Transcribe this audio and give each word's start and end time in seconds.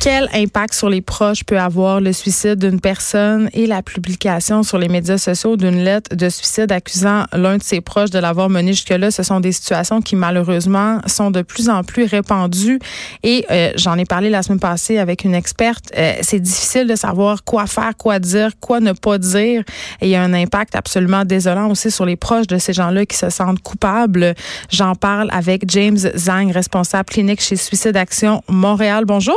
quel 0.00 0.28
impact 0.34 0.74
sur 0.74 0.88
les 0.88 1.00
proches 1.00 1.44
peut 1.44 1.58
avoir 1.58 2.00
le 2.00 2.12
suicide 2.12 2.56
d'une 2.56 2.80
personne 2.80 3.48
et 3.52 3.66
la 3.66 3.82
publication 3.82 4.62
sur 4.62 4.78
les 4.78 4.88
médias 4.88 5.18
sociaux 5.18 5.56
d'une 5.56 5.82
lettre 5.82 6.14
de 6.14 6.28
suicide 6.28 6.70
accusant 6.72 7.24
l'un 7.32 7.56
de 7.56 7.62
ses 7.62 7.80
proches 7.80 8.10
de 8.10 8.18
l'avoir 8.18 8.50
mené 8.50 8.72
jusque-là? 8.72 9.10
Ce 9.10 9.22
sont 9.22 9.40
des 9.40 9.52
situations 9.52 10.00
qui 10.00 10.16
malheureusement 10.16 11.00
sont 11.06 11.30
de 11.30 11.42
plus 11.42 11.68
en 11.68 11.82
plus 11.84 12.04
répandues 12.04 12.78
et 13.22 13.46
euh, 13.50 13.72
j'en 13.76 13.96
ai 13.96 14.04
parlé 14.04 14.30
la 14.30 14.42
semaine 14.42 14.60
passée 14.60 14.98
avec 14.98 15.24
une 15.24 15.34
experte. 15.34 15.90
Euh, 15.96 16.14
c'est 16.22 16.40
difficile 16.40 16.86
de 16.86 16.96
savoir 16.96 17.44
quoi 17.44 17.66
faire, 17.66 17.96
quoi 17.96 18.18
dire, 18.18 18.50
quoi 18.60 18.80
ne 18.80 18.92
pas 18.92 19.18
dire 19.18 19.62
et 20.00 20.06
il 20.06 20.10
y 20.10 20.16
a 20.16 20.22
un 20.22 20.34
impact 20.34 20.76
absolument 20.76 21.24
désolant 21.24 21.70
aussi 21.70 21.90
sur 21.90 22.04
les 22.04 22.16
proches 22.16 22.46
de 22.46 22.58
ces 22.58 22.72
gens-là 22.72 23.06
qui 23.06 23.16
se 23.16 23.30
sentent 23.30 23.62
coupables. 23.62 24.34
J'en 24.70 24.94
parle 24.94 25.28
avec 25.32 25.64
James 25.70 25.98
Zang, 26.16 26.50
responsable 26.52 27.08
clinique 27.08 27.40
chez 27.40 27.56
Suicide 27.56 27.96
Action 27.96 28.42
Montréal. 28.48 29.04
Bonjour. 29.06 29.34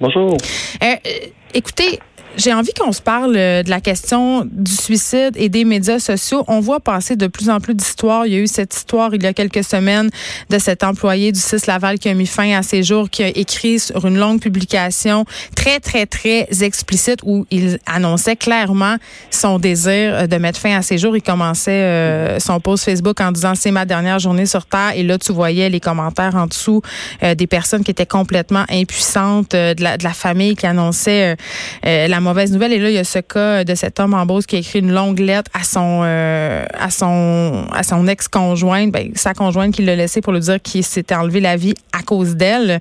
Bonjour. 0.00 0.36
Euh, 0.82 0.86
euh, 0.86 1.10
écoutez, 1.54 1.98
j'ai 2.36 2.52
envie 2.52 2.72
qu'on 2.72 2.92
se 2.92 3.02
parle 3.02 3.36
euh, 3.36 3.62
de 3.62 3.68
la 3.68 3.80
question 3.80 4.46
du 4.50 4.72
suicide 4.72 5.32
et 5.36 5.48
des 5.48 5.64
médias 5.64 5.98
sociaux. 5.98 6.44
On 6.48 6.60
voit 6.60 6.80
passer 6.80 7.14
de 7.14 7.26
plus 7.26 7.50
en 7.50 7.60
plus 7.60 7.74
d'histoires. 7.74 8.26
Il 8.26 8.32
y 8.32 8.36
a 8.36 8.38
eu 8.38 8.46
cette 8.46 8.74
histoire 8.74 9.14
il 9.14 9.22
y 9.22 9.26
a 9.26 9.34
quelques 9.34 9.64
semaines 9.64 10.08
de 10.48 10.58
cet 10.58 10.82
employé 10.82 11.32
du 11.32 11.38
6 11.38 11.66
Laval 11.66 11.98
qui 11.98 12.08
a 12.08 12.14
mis 12.14 12.26
fin 12.26 12.56
à 12.56 12.62
ses 12.62 12.82
jours, 12.82 13.10
qui 13.10 13.22
a 13.22 13.28
écrit 13.28 13.78
sur 13.78 14.06
une 14.06 14.18
longue 14.18 14.40
publication 14.40 15.26
très, 15.54 15.78
très, 15.80 16.06
très 16.06 16.48
explicite 16.62 17.20
où 17.22 17.46
il 17.50 17.78
annonçait 17.86 18.36
clairement 18.36 18.96
son 19.30 19.58
désir 19.58 20.14
euh, 20.14 20.26
de 20.26 20.36
mettre 20.36 20.58
fin 20.58 20.76
à 20.76 20.82
ses 20.82 20.96
jours. 20.96 21.16
Il 21.16 21.22
commençait 21.22 21.70
euh, 21.70 22.40
son 22.40 22.60
post 22.60 22.84
Facebook 22.84 23.20
en 23.20 23.32
disant 23.32 23.54
c'est 23.54 23.70
ma 23.70 23.84
dernière 23.84 24.18
journée 24.18 24.46
sur 24.46 24.64
Terre. 24.64 24.92
Et 24.94 25.02
là, 25.02 25.18
tu 25.18 25.32
voyais 25.32 25.68
les 25.68 25.80
commentaires 25.80 26.34
en 26.34 26.46
dessous 26.46 26.80
des 27.22 27.46
personnes 27.46 27.84
qui 27.84 27.90
étaient 27.90 28.06
complètement 28.06 28.64
impuissantes, 28.70 29.52
de, 29.52 29.82
la, 29.82 29.98
de 29.98 30.04
la 30.04 30.12
famille 30.12 30.56
qui 30.56 30.66
annonçait 30.66 31.36
la 31.82 32.20
mauvaise 32.22 32.52
nouvelle. 32.52 32.72
Et 32.72 32.78
là, 32.78 32.90
il 32.90 32.94
y 32.94 32.98
a 32.98 33.04
ce 33.04 33.18
cas 33.18 33.64
de 33.64 33.74
cet 33.74 34.00
homme 34.00 34.14
en 34.14 34.24
Beauce 34.24 34.46
qui 34.46 34.56
a 34.56 34.58
écrit 34.58 34.78
une 34.78 34.92
longue 34.92 35.18
lettre 35.18 35.50
à 35.54 35.62
son 35.62 36.02
euh, 36.04 36.64
à 36.78 36.90
son 36.90 37.66
à 37.72 37.82
son 37.82 38.06
ex-conjointe, 38.06 38.90
ben, 38.90 39.10
sa 39.14 39.34
conjointe 39.34 39.74
qui 39.74 39.82
l'a 39.82 39.96
laissé 39.96 40.20
pour 40.20 40.32
lui 40.32 40.40
dire 40.40 40.60
qu'il 40.62 40.84
s'était 40.84 41.14
enlevé 41.14 41.40
la 41.40 41.56
vie 41.56 41.74
à 41.92 42.02
cause 42.02 42.36
d'elle. 42.36 42.78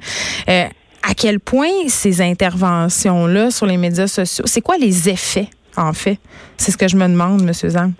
Euh, 0.50 0.64
à 1.03 1.14
quel 1.16 1.39
point 1.39 1.88
ces 1.88 2.22
interventions-là 2.22 3.50
sur 3.52 3.66
les 3.66 3.78
médias 3.78 4.08
sociaux, 4.08 4.45
c'est 4.47 4.62
quoi 4.62 4.78
les 4.78 5.09
effets, 5.09 5.47
en 5.75 5.94
fait? 5.94 6.19
C'est 6.58 6.72
ce 6.72 6.78
que 6.78 6.88
je 6.88 6.95
me 6.95 7.08
demande, 7.08 7.42
M. 7.42 7.52
Zang. 7.53 7.92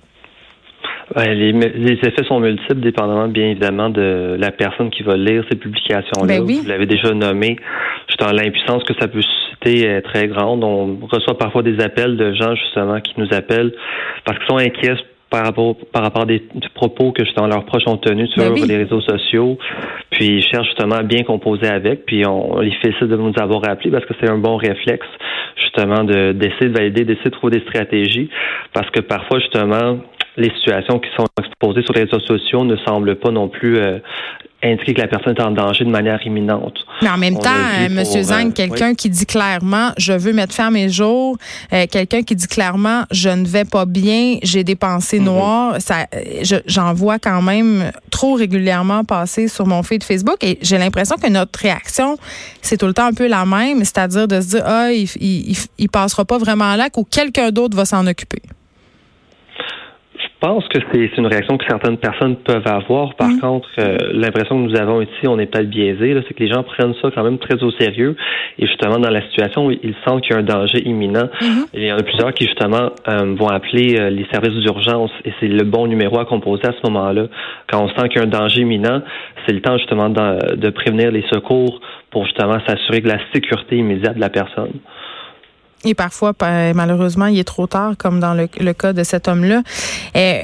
Les, 1.16 1.52
les, 1.52 2.00
effets 2.04 2.24
sont 2.26 2.40
multiples, 2.40 2.80
dépendamment 2.80 3.28
bien 3.28 3.50
évidemment 3.50 3.90
de 3.90 4.38
la 4.40 4.52
personne 4.52 4.90
qui 4.92 5.04
va 5.04 5.18
lire 5.18 5.44
ces 5.50 5.58
publications-là. 5.58 6.26
Ben 6.26 6.42
oui. 6.42 6.60
Vous 6.62 6.70
l'avez 6.70 6.86
déjà 6.86 7.14
nommé. 7.14 7.58
Justement, 8.08 8.32
l'impuissance 8.32 8.84
que 8.86 8.94
ça 8.98 9.10
peut 9.10 9.22
est 9.66 10.02
très 10.02 10.28
grande. 10.28 10.64
On 10.64 10.98
reçoit 11.12 11.38
parfois 11.38 11.64
des 11.64 11.80
appels 11.82 12.18
de 12.18 12.34
gens 12.34 12.56
justement 12.56 13.00
qui 13.00 13.14
nous 13.18 13.28
appellent 13.32 13.74
parce 14.26 14.38
qu'ils 14.40 14.48
sont 14.48 14.58
inquiets 14.58 15.02
par 15.30 15.46
rapport 15.46 15.78
par 15.94 16.04
rapport 16.04 16.24
à 16.24 16.26
des, 16.26 16.44
propos 16.76 17.14
que 17.14 17.24
justement 17.24 17.48
leurs 17.48 17.66
proches 17.66 17.88
ont 17.88 17.98
tenus 17.98 18.30
sur 18.32 18.44
Ben 18.44 18.68
les 18.68 18.78
réseaux 18.78 19.02
sociaux. 19.02 19.58
Puis 20.12 20.26
ils 20.26 20.44
cherchent 20.44 20.68
justement 20.68 20.96
à 20.96 21.04
bien 21.04 21.24
composer 21.24 21.68
avec. 21.68 22.06
Puis 22.06 22.26
on, 22.28 22.60
les 22.60 22.72
félicite 22.82 23.06
de 23.06 23.16
nous 23.16 23.34
avoir 23.40 23.68
appelés 23.68 23.92
parce 23.92 24.06
que 24.06 24.14
c'est 24.20 24.30
un 24.30 24.38
bon 24.38 24.58
réflexe 24.58 25.08
justement 25.56 26.04
de 26.04 26.34
d'essayer 26.34 26.68
de 26.68 26.78
valider, 26.78 27.06
d'essayer 27.06 27.30
de 27.30 27.36
trouver 27.36 27.60
des 27.60 27.66
stratégies. 27.66 28.30
Parce 28.74 28.90
que 28.90 29.00
parfois 29.00 29.40
justement 29.40 30.00
les 30.38 30.50
situations 30.52 31.00
qui 31.00 31.10
sont 31.16 31.26
exposées 31.40 31.82
sur 31.84 31.94
les 31.94 32.04
réseaux 32.04 32.20
sociaux 32.22 32.64
ne 32.64 32.78
semblent 32.88 33.16
pas 33.18 33.32
non 33.32 33.50
plus 33.50 33.78
euh, 33.78 34.00
indiquer 34.64 34.94
que 34.94 35.02
la 35.02 35.08
personne 35.08 35.36
est 35.36 35.42
en 35.42 35.52
danger 35.52 35.84
de 35.84 35.90
manière 35.90 36.26
imminente. 36.26 36.76
Mais 37.02 37.10
en 37.10 37.18
même 37.18 37.38
temps, 37.38 37.50
euh, 37.50 37.86
M. 37.88 38.04
Zang, 38.04 38.48
euh, 38.48 38.52
quelqu'un 38.52 38.94
qui 38.94 39.10
dit 39.10 39.26
clairement 39.26 39.90
je 39.98 40.14
veux 40.14 40.32
mettre 40.34 40.54
fin 40.54 40.68
à 40.68 40.70
mes 40.70 40.88
jours, 40.90 41.38
quelqu'un 41.92 42.22
qui 42.24 42.36
dit 42.36 42.48
clairement 42.48 43.04
je 43.12 43.30
ne 43.30 43.46
vais 43.46 43.66
pas 43.66 43.86
bien, 43.86 44.38
j'ai 44.44 44.64
des 44.64 44.76
pensées 44.76 45.20
Mhm. 45.20 45.26
noires, 45.26 45.76
ça 45.82 46.06
j'en 46.66 46.94
vois 46.94 47.20
quand 47.20 47.42
même 47.42 47.92
trop 48.12 48.36
régulièrement 48.36 49.04
passer 49.04 49.48
sur 49.48 49.66
mon 49.68 49.84
feed 49.84 50.04
Facebook 50.04 50.38
et 50.44 50.60
j'ai 50.62 50.78
l'impression 50.78 51.18
que 51.18 51.28
notre 51.30 51.60
réaction 51.60 52.18
c'est 52.62 52.78
tout 52.78 52.88
le 52.88 52.94
temps 52.94 53.08
un 53.08 53.14
peu 53.14 53.28
la 53.28 53.46
même, 53.46 53.80
c'est-à-dire 53.80 54.28
de 54.28 54.40
se 54.40 54.48
dire 54.50 54.64
ah 54.66 54.92
il, 54.94 55.10
il, 55.20 55.58
il 55.78 55.90
passera 55.90 56.24
pas 56.24 56.38
vraiment 56.38 56.76
là 56.76 56.88
ou 56.96 57.04
quelqu'un 57.04 57.50
d'autre 57.52 57.76
va 57.76 57.86
s'en 57.86 58.06
occuper. 58.08 58.42
Je 60.44 60.48
pense 60.48 60.68
que 60.70 60.80
c'est 60.92 61.18
une 61.18 61.28
réaction 61.28 61.56
que 61.56 61.66
certaines 61.70 61.98
personnes 61.98 62.36
peuvent 62.38 62.66
avoir. 62.66 63.14
Par 63.14 63.28
Mm. 63.28 63.40
contre, 63.42 63.70
euh, 63.78 63.96
l'impression 64.12 64.56
que 64.56 64.72
nous 64.72 64.76
avons 64.76 65.00
ici, 65.02 65.28
on 65.28 65.36
n'est 65.38 65.46
pas 65.46 65.62
biaisé, 65.62 66.16
c'est 66.28 66.34
que 66.34 66.44
les 66.44 66.50
gens 66.52 66.64
prennent 66.64 66.96
ça 67.00 67.12
quand 67.14 67.24
même 67.24 67.38
très 67.38 67.62
au 67.64 67.70
sérieux. 67.74 68.16
Et 68.58 68.66
justement, 68.66 68.98
dans 68.98 69.12
la 69.12 69.22
situation 69.22 69.68
où 69.68 69.72
ils 69.72 69.94
sentent 70.04 70.22
qu'il 70.22 70.32
y 70.32 70.36
a 70.36 70.40
un 70.40 70.44
danger 70.44 70.82
imminent, 70.84 71.30
Mhm. 71.42 71.66
il 71.76 71.84
y 71.84 71.92
en 71.94 71.98
a 71.98 72.02
plusieurs 72.02 72.34
qui 72.34 72.46
justement 72.46 72.90
euh, 73.08 73.36
vont 73.38 73.50
appeler 73.50 74.00
euh, 74.00 74.10
les 74.10 74.26
services 74.34 74.58
d'urgence 74.64 75.12
et 75.26 75.32
c'est 75.40 75.48
le 75.48 75.64
bon 75.64 75.86
numéro 75.86 76.18
à 76.20 76.26
composer 76.26 76.66
à 76.66 76.72
ce 76.74 76.90
moment-là. 76.90 77.28
Quand 77.70 77.84
on 77.84 77.90
sent 77.90 78.10
qu'il 78.10 78.18
y 78.18 78.24
a 78.24 78.24
un 78.24 78.28
danger 78.28 78.62
imminent, 78.62 79.02
c'est 79.46 79.54
le 79.54 79.62
temps 79.62 79.78
justement 79.78 80.10
de, 80.10 80.56
de 80.56 80.70
prévenir 80.72 81.12
les 81.12 81.24
secours 81.32 81.80
pour 82.10 82.26
justement 82.26 82.58
s'assurer 82.66 83.00
de 83.02 83.08
la 83.10 83.20
sécurité 83.32 83.78
immédiate 83.78 84.16
de 84.16 84.20
la 84.22 84.30
personne. 84.30 84.72
Et 85.84 85.96
parfois, 85.96 86.34
malheureusement, 86.74 87.26
il 87.26 87.40
est 87.40 87.44
trop 87.48 87.68
tard, 87.68 87.94
comme 87.98 88.20
dans 88.20 88.34
le, 88.34 88.48
le 88.60 88.74
cas 88.74 88.94
de 88.94 89.04
cet 89.04 89.28
homme-là. 89.28 89.62
Euh, 90.16 90.42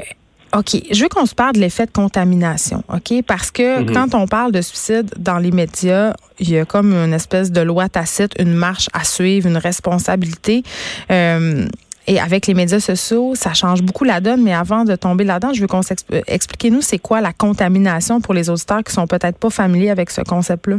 OK, 0.55 0.81
je 0.91 1.01
veux 1.03 1.09
qu'on 1.09 1.25
se 1.25 1.35
parle 1.35 1.53
de 1.53 1.59
l'effet 1.59 1.85
de 1.85 1.91
contamination, 1.91 2.81
OK? 2.91 3.21
Parce 3.27 3.51
que 3.51 3.81
Mhm. 3.81 3.91
quand 3.93 4.15
on 4.15 4.27
parle 4.27 4.51
de 4.53 4.61
suicide 4.61 5.09
dans 5.17 5.37
les 5.37 5.51
médias, 5.51 6.13
il 6.39 6.49
y 6.49 6.57
a 6.57 6.65
comme 6.65 6.93
une 6.93 7.13
espèce 7.13 7.51
de 7.51 7.61
loi 7.61 7.89
tacite, 7.89 8.31
une 8.39 8.53
marche 8.53 8.87
à 8.93 9.03
suivre, 9.03 9.47
une 9.47 9.57
responsabilité. 9.57 10.63
Euh, 11.11 11.65
et 12.07 12.19
avec 12.21 12.47
les 12.47 12.53
médias 12.53 12.79
sociaux, 12.79 13.33
ça 13.35 13.53
change 13.53 13.81
beaucoup 13.83 14.05
la 14.05 14.21
donne. 14.21 14.41
Mais 14.41 14.53
avant 14.53 14.85
de 14.85 14.95
tomber 14.95 15.25
là-dedans, 15.25 15.51
je 15.53 15.59
veux 15.61 15.67
qu'on 15.67 15.81
s'explique, 15.81 16.23
expliquez-nous 16.27 16.81
c'est 16.81 16.97
quoi 16.99 17.19
la 17.19 17.33
contamination 17.33 18.21
pour 18.21 18.33
les 18.33 18.49
auditeurs 18.49 18.83
qui 18.85 18.93
sont 18.93 19.05
peut-être 19.05 19.37
pas 19.37 19.49
familiers 19.49 19.89
avec 19.89 20.09
ce 20.09 20.21
concept-là? 20.21 20.77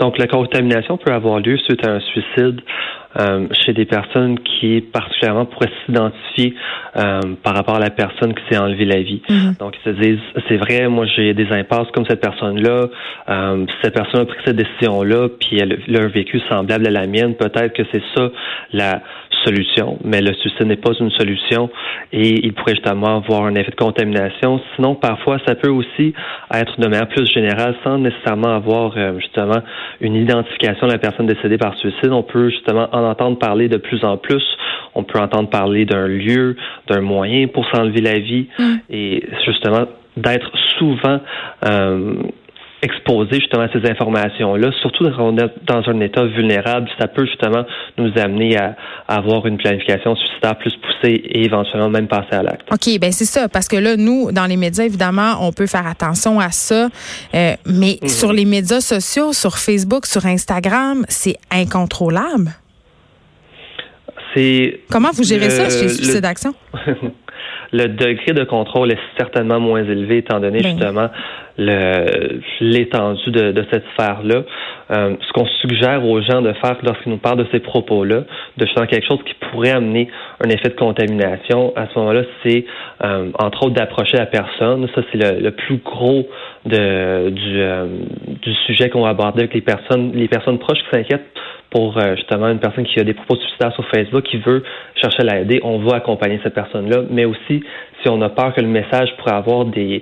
Donc, 0.00 0.18
la 0.18 0.26
contamination 0.26 0.98
peut 0.98 1.12
avoir 1.12 1.38
lieu 1.38 1.56
suite 1.58 1.86
à 1.86 1.90
un 1.92 2.00
suicide 2.00 2.60
euh, 3.18 3.46
chez 3.64 3.72
des 3.72 3.84
personnes 3.84 4.38
qui 4.40 4.80
particulièrement 4.80 5.46
pourraient 5.46 5.70
s'identifier 5.84 6.54
euh, 6.96 7.20
par 7.42 7.54
rapport 7.54 7.76
à 7.76 7.80
la 7.80 7.90
personne 7.90 8.34
qui 8.34 8.42
s'est 8.50 8.58
enlevé 8.58 8.84
la 8.84 9.02
vie. 9.02 9.22
Mhm. 9.28 9.54
Donc, 9.58 9.74
ils 9.78 9.90
se 9.90 9.96
disent, 10.00 10.20
c'est 10.48 10.56
vrai, 10.56 10.88
moi 10.88 11.06
j'ai 11.06 11.34
des 11.34 11.50
impasses 11.52 11.88
comme 11.92 12.06
cette 12.06 12.20
personne-là, 12.20 12.86
euh, 13.28 13.66
cette 13.82 13.94
personne 13.94 14.20
a 14.20 14.24
pris 14.24 14.38
cette 14.44 14.56
décision-là, 14.56 15.28
puis 15.40 15.58
elle, 15.58 15.78
elle 15.86 15.96
a 15.96 16.04
un 16.04 16.08
vécu 16.08 16.40
semblable 16.48 16.86
à 16.86 16.90
la 16.90 17.06
mienne, 17.06 17.34
peut-être 17.34 17.72
que 17.72 17.82
c'est 17.92 18.02
ça 18.14 18.30
la 18.72 19.02
solution, 19.44 19.98
mais 20.04 20.20
le 20.20 20.32
suicide 20.34 20.66
n'est 20.66 20.76
pas 20.76 20.92
une 20.98 21.10
solution 21.10 21.70
et 22.12 22.46
il 22.46 22.52
pourrait 22.54 22.74
justement 22.74 23.16
avoir 23.16 23.44
un 23.44 23.54
effet 23.54 23.70
de 23.70 23.76
contamination. 23.76 24.60
Sinon, 24.74 24.94
parfois, 24.94 25.38
ça 25.46 25.54
peut 25.54 25.70
aussi 25.70 26.14
être 26.52 26.80
de 26.80 26.86
manière 26.86 27.08
plus 27.08 27.26
générale, 27.26 27.74
sans 27.84 27.98
nécessairement 27.98 28.54
avoir 28.54 28.94
euh, 28.96 29.18
justement 29.18 29.60
une 30.00 30.14
identification 30.14 30.86
de 30.86 30.92
la 30.92 30.98
personne 30.98 31.26
décédée 31.26 31.58
par 31.58 31.76
suicide. 31.76 32.10
On 32.10 32.22
peut 32.22 32.50
justement 32.50 32.88
en 32.92 33.03
entendre 33.04 33.38
parler 33.38 33.68
de 33.68 33.76
plus 33.76 34.04
en 34.04 34.16
plus. 34.16 34.42
On 34.94 35.02
peut 35.04 35.18
entendre 35.18 35.48
parler 35.50 35.84
d'un 35.84 36.06
lieu, 36.06 36.56
d'un 36.88 37.00
moyen 37.00 37.46
pour 37.48 37.66
s'enlever 37.70 38.00
la 38.00 38.18
vie 38.18 38.46
et 38.90 39.22
justement 39.46 39.86
d'être 40.16 40.50
souvent 40.78 41.18
euh, 41.66 42.14
exposé 42.82 43.40
justement 43.40 43.62
à 43.62 43.68
ces 43.72 43.88
informations-là, 43.90 44.70
surtout 44.82 45.04
quand 45.16 45.24
on 45.24 45.38
est 45.38 45.50
dans 45.66 45.82
un 45.88 46.00
état 46.00 46.24
vulnérable, 46.26 46.86
ça 47.00 47.08
peut 47.08 47.24
justement 47.24 47.64
nous 47.96 48.12
amener 48.16 48.58
à, 48.58 48.76
à 49.08 49.16
avoir 49.16 49.46
une 49.46 49.56
planification 49.56 50.14
suicidaire 50.14 50.56
plus 50.58 50.74
poussée 50.76 51.14
et 51.14 51.44
éventuellement 51.46 51.88
même 51.88 52.06
passer 52.08 52.34
à 52.34 52.42
l'acte. 52.42 52.68
OK, 52.70 53.00
ben 53.00 53.10
c'est 53.10 53.24
ça, 53.24 53.48
parce 53.48 53.68
que 53.68 53.76
là, 53.76 53.96
nous, 53.96 54.30
dans 54.32 54.44
les 54.44 54.58
médias, 54.58 54.84
évidemment, 54.84 55.36
on 55.40 55.50
peut 55.50 55.66
faire 55.66 55.86
attention 55.86 56.38
à 56.38 56.50
ça, 56.50 56.88
euh, 57.34 57.52
mais 57.66 57.98
Mhm. 58.02 58.08
sur 58.08 58.32
les 58.34 58.44
médias 58.44 58.80
sociaux, 58.80 59.32
sur 59.32 59.56
Facebook, 59.56 60.04
sur 60.04 60.26
Instagram, 60.26 61.04
c'est 61.08 61.36
incontrôlable. 61.50 62.50
C'est 64.34 64.80
Comment 64.90 65.10
vous 65.12 65.22
gérez 65.24 65.46
Le- 65.46 65.50
ça 65.50 65.68
chez 65.70 65.84
le- 65.84 65.88
Suicide 65.90 66.24
Action? 66.24 66.52
le 67.72 67.88
degré 67.88 68.32
de 68.32 68.44
contrôle 68.44 68.92
est 68.92 68.98
certainement 69.18 69.60
moins 69.60 69.82
élevé 69.82 70.18
étant 70.18 70.40
donné 70.40 70.60
ben 70.60 70.70
justement 70.70 71.08
l'étendue 72.60 73.30
de, 73.30 73.52
de, 73.52 73.64
cette 73.72 73.84
sphère-là. 73.94 74.42
Euh, 74.90 75.16
ce 75.26 75.32
qu'on 75.32 75.46
suggère 75.60 76.04
aux 76.04 76.20
gens 76.20 76.42
de 76.42 76.52
faire 76.54 76.76
lorsqu'ils 76.82 77.10
nous 77.12 77.18
parlent 77.18 77.38
de 77.38 77.46
ces 77.52 77.60
propos-là, 77.60 78.24
de 78.56 78.66
faire 78.66 78.86
quelque 78.86 79.06
chose 79.06 79.20
qui 79.24 79.34
pourrait 79.50 79.70
amener 79.70 80.08
un 80.44 80.48
effet 80.50 80.68
de 80.68 80.74
contamination, 80.74 81.72
à 81.76 81.86
ce 81.92 81.98
moment-là, 81.98 82.22
c'est 82.44 82.64
euh, 83.04 83.30
entre 83.38 83.66
autres 83.66 83.74
d'approcher 83.74 84.16
la 84.16 84.26
personne. 84.26 84.86
Ça, 84.94 85.02
c'est 85.10 85.18
le, 85.18 85.40
le, 85.40 85.50
plus 85.52 85.78
gros 85.78 86.28
de, 86.66 87.30
du, 87.30 87.60
euh, 87.60 87.86
du 88.42 88.54
sujet 88.66 88.90
qu'on 88.90 89.02
va 89.02 89.10
aborder 89.10 89.42
avec 89.42 89.54
les 89.54 89.62
personnes, 89.62 90.12
les 90.12 90.28
personnes 90.28 90.58
proches 90.58 90.78
qui 90.78 90.96
s'inquiètent 90.96 91.26
pour 91.74 91.98
justement 92.14 92.48
une 92.48 92.60
personne 92.60 92.84
qui 92.84 93.00
a 93.00 93.04
des 93.04 93.14
propos 93.14 93.34
suicidaires 93.34 93.74
sur 93.74 93.84
Facebook, 93.88 94.22
qui 94.22 94.36
veut 94.36 94.62
chercher 94.94 95.22
à 95.22 95.34
l'aider, 95.34 95.60
on 95.64 95.78
va 95.78 95.96
accompagner 95.96 96.38
cette 96.44 96.54
personne-là. 96.54 97.02
Mais 97.10 97.24
aussi, 97.24 97.64
si 98.00 98.08
on 98.08 98.22
a 98.22 98.28
peur 98.28 98.54
que 98.54 98.60
le 98.60 98.68
message 98.68 99.16
pourrait 99.16 99.34
avoir 99.34 99.64
des, 99.64 100.00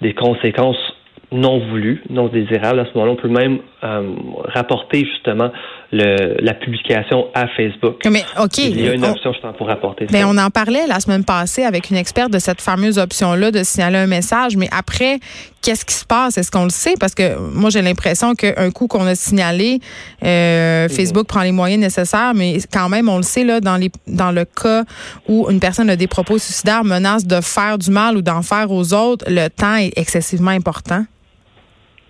des 0.00 0.14
conséquences 0.14 0.76
non 1.30 1.58
voulu, 1.58 2.02
non 2.10 2.26
désirable, 2.26 2.80
à 2.80 2.86
ce 2.86 2.90
moment-là, 2.94 3.12
on 3.12 3.22
peut 3.22 3.28
même 3.28 3.60
euh, 3.84 4.14
rapporter 4.44 5.04
justement 5.04 5.50
le, 5.90 6.36
la 6.40 6.54
publication 6.54 7.26
à 7.34 7.48
Facebook. 7.48 7.96
Mais 8.08 8.24
OK. 8.40 8.58
Il 8.58 8.80
y 8.80 8.88
a 8.88 8.94
une 8.94 9.04
option 9.04 9.32
justement 9.32 9.52
pour 9.52 9.66
rapporter 9.66 10.06
mais 10.12 10.24
On 10.24 10.38
en 10.38 10.50
parlait 10.50 10.86
la 10.86 11.00
semaine 11.00 11.24
passée 11.24 11.64
avec 11.64 11.90
une 11.90 11.96
experte 11.96 12.32
de 12.32 12.38
cette 12.38 12.60
fameuse 12.60 12.98
option-là 12.98 13.50
de 13.50 13.62
signaler 13.62 13.98
un 13.98 14.06
message, 14.06 14.56
mais 14.56 14.68
après, 14.70 15.18
qu'est-ce 15.62 15.84
qui 15.84 15.94
se 15.94 16.04
passe? 16.04 16.38
Est-ce 16.38 16.50
qu'on 16.50 16.64
le 16.64 16.70
sait? 16.70 16.94
Parce 16.98 17.14
que 17.14 17.36
moi, 17.38 17.70
j'ai 17.70 17.82
l'impression 17.82 18.34
qu'un 18.34 18.70
coup 18.70 18.86
qu'on 18.86 19.06
a 19.06 19.14
signalé, 19.14 19.80
euh, 20.24 20.84
mhm. 20.84 20.88
Facebook 20.88 21.26
prend 21.26 21.42
les 21.42 21.52
moyens 21.52 21.80
nécessaires, 21.80 22.34
mais 22.34 22.58
quand 22.72 22.88
même, 22.88 23.08
on 23.08 23.16
le 23.16 23.22
sait, 23.22 23.44
là, 23.44 23.60
dans, 23.60 23.76
les, 23.76 23.90
dans 24.06 24.32
le 24.32 24.44
cas 24.44 24.84
où 25.28 25.48
une 25.50 25.60
personne 25.60 25.90
a 25.90 25.96
des 25.96 26.06
propos 26.06 26.38
suicidaires, 26.38 26.84
menace 26.84 27.26
de 27.26 27.40
faire 27.40 27.78
du 27.78 27.90
mal 27.90 28.16
ou 28.16 28.22
d'en 28.22 28.42
faire 28.42 28.70
aux 28.70 28.94
autres, 28.94 29.24
le 29.28 29.48
temps 29.48 29.76
est 29.76 29.92
excessivement 29.96 30.50
important. 30.50 31.04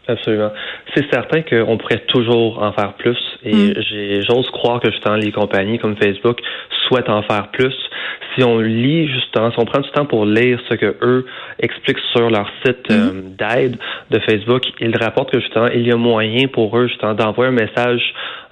Absolument. 0.09 0.51
C'est 0.95 1.09
certain 1.13 1.43
qu'on 1.43 1.79
pourrait 1.79 2.05
toujours 2.09 2.61
en 2.61 2.73
faire 2.73 2.95
plus 2.95 3.19
et 3.45 3.55
mm. 3.55 4.23
j'ose 4.29 4.51
croire 4.51 4.81
que 4.81 4.91
justement 4.91 5.15
les 5.15 5.31
compagnies 5.31 5.79
comme 5.79 5.97
Facebook 5.97 6.41
souhaitent 6.93 7.09
en 7.09 7.23
faire 7.23 7.49
plus. 7.49 7.75
Si 8.35 8.45
on 8.45 8.59
lit 8.59 9.09
justement, 9.09 9.51
si 9.51 9.59
on 9.59 9.65
prend 9.65 9.81
du 9.81 9.91
temps 9.91 10.07
pour 10.07 10.25
lire 10.25 10.59
ce 10.69 10.75
que 10.75 10.97
eux 11.03 11.27
expliquent 11.59 11.99
sur 12.13 12.31
leur 12.31 12.51
site 12.65 12.91
mm. 12.91 12.93
euh, 12.93 13.23
d'aide 13.39 13.77
de 14.11 14.19
Facebook, 14.21 14.63
ils 14.81 14.97
rapportent 14.97 15.33
que 15.33 15.41
justement 15.41 15.69
il 15.69 15.87
y 15.87 15.93
a 15.93 15.97
moyen 15.97 16.47
pour 16.49 16.77
eux 16.79 16.89
justement 16.89 17.15
d'envoyer 17.15 17.51
un 17.51 17.55
message 17.55 18.03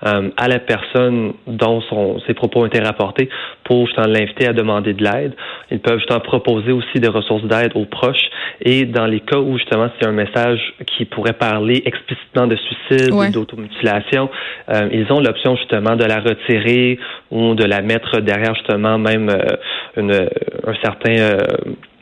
euh, 0.06 0.30
à 0.36 0.48
la 0.48 0.58
personne 0.58 1.34
dont 1.46 1.80
son, 1.82 2.20
ses 2.26 2.34
propos 2.34 2.62
ont 2.62 2.66
été 2.66 2.80
rapportés 2.80 3.28
pour 3.64 3.86
justement 3.86 4.06
l'inviter 4.06 4.48
à 4.48 4.52
demander 4.52 4.94
de 4.94 5.04
l'aide. 5.04 5.34
Ils 5.70 5.80
peuvent 5.80 5.98
justement 5.98 6.20
proposer 6.20 6.72
aussi 6.72 7.00
des 7.00 7.08
ressources 7.08 7.44
d'aide 7.44 7.72
aux 7.74 7.84
proches 7.84 8.30
et 8.62 8.84
dans 8.84 9.06
les 9.06 9.20
cas 9.20 9.38
où 9.38 9.58
justement 9.58 9.88
c'est 9.98 10.06
un 10.06 10.12
message 10.12 10.60
qui 10.86 11.04
pourrait 11.04 11.34
parler 11.34 11.82
explicitement 11.84 12.46
de 12.46 12.56
suicide 12.56 13.12
ou 13.12 13.30
d'automutilation, 13.30 14.30
euh, 14.70 14.88
ils 14.92 15.10
ont 15.12 15.20
l'option 15.20 15.56
justement 15.56 15.96
de 15.96 16.04
la 16.04 16.20
retirer 16.20 16.98
ou 17.30 17.54
de 17.54 17.64
la 17.64 17.82
mettre 17.82 18.20
derrière 18.30 18.54
justement 18.54 18.98
même 18.98 19.28
euh, 19.28 19.56
une, 19.96 20.12
un 20.12 20.74
certain 20.82 21.36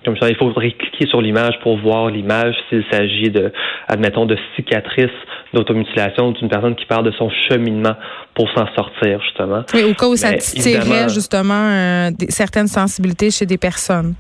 comme 0.04 0.16
ça, 0.16 0.30
il 0.30 0.36
faudrait 0.36 0.70
cliquer 0.70 1.06
sur 1.06 1.20
l'image 1.20 1.58
pour 1.62 1.76
voir 1.78 2.08
l'image 2.08 2.54
s'il 2.68 2.84
s'agit 2.90 3.30
de, 3.30 3.52
admettons, 3.88 4.26
de 4.26 4.38
cicatrices 4.56 5.10
d'automutilation 5.52 6.32
d'une 6.32 6.48
personne 6.48 6.74
qui 6.76 6.86
parle 6.86 7.04
de 7.04 7.10
son 7.12 7.30
cheminement 7.48 7.94
pour 8.34 8.48
s'en 8.52 8.66
sortir, 8.74 9.20
justement. 9.22 9.64
Oui, 9.74 9.82
au 9.82 9.94
cas 9.94 10.06
où 10.06 10.16
ça 10.16 10.34
tirerait 10.34 11.08
justement 11.08 11.54
euh, 11.54 12.10
certaines 12.28 12.68
sensibilités 12.68 13.30
chez 13.30 13.46
des 13.46 13.58
personnes. 13.58 14.14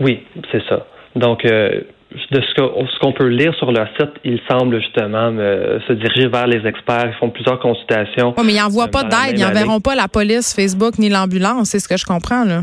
Oui, 0.00 0.24
c'est 0.50 0.62
ça. 0.68 0.86
Donc, 1.14 1.44
euh, 1.44 1.82
de 2.30 2.40
ce 2.40 2.98
qu'on 3.00 3.12
peut 3.12 3.28
lire 3.28 3.54
sur 3.54 3.72
leur 3.72 3.88
site, 3.98 4.10
ils 4.24 4.40
semblent 4.50 4.80
justement 4.80 5.30
se 5.86 5.92
diriger 5.92 6.28
vers 6.28 6.46
les 6.46 6.66
experts. 6.66 7.06
Ils 7.08 7.18
font 7.18 7.30
plusieurs 7.30 7.58
consultations. 7.58 8.34
Oui, 8.36 8.44
mais 8.46 8.52
ils 8.54 8.60
n'envoient 8.60 8.88
pas 8.88 9.02
d'aide. 9.02 9.38
Ils 9.38 9.42
n'enverront 9.42 9.80
pas 9.80 9.94
la 9.94 10.08
police, 10.08 10.54
Facebook 10.54 10.98
ni 10.98 11.08
l'ambulance. 11.08 11.70
C'est 11.70 11.78
ce 11.78 11.88
que 11.88 11.96
je 11.96 12.04
comprends, 12.04 12.44
là 12.44 12.62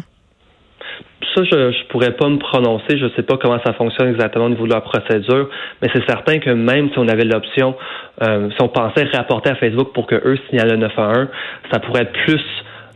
ça, 1.36 1.44
je 1.44 1.56
ne 1.56 1.88
pourrais 1.90 2.12
pas 2.12 2.28
me 2.28 2.38
prononcer. 2.38 2.98
Je 2.98 3.06
ne 3.06 3.10
sais 3.12 3.24
pas 3.24 3.38
comment 3.38 3.60
ça 3.66 3.74
fonctionne 3.74 4.10
exactement 4.10 4.46
au 4.46 4.50
niveau 4.50 4.66
de 4.66 4.74
la 4.74 4.82
procédure, 4.82 5.50
mais 5.82 5.90
c'est 5.94 6.06
certain 6.08 6.40
que 6.40 6.50
même 6.50 6.90
si 6.92 7.00
on 7.00 7.08
avait 7.08 7.26
l'option, 7.26 7.76
euh, 8.24 8.50
si 8.52 8.62
on 8.62 8.70
pensait 8.70 9.06
rapporter 9.14 9.50
à 9.50 9.56
Facebook 9.56 9.94
pour 9.94 10.08
que 10.08 10.16
eux 10.16 10.38
signalent 10.50 10.72
le 10.72 10.78
911, 10.78 11.28
ça 11.72 11.80
pourrait 11.80 12.04
être 12.04 12.14
plus 12.26 12.42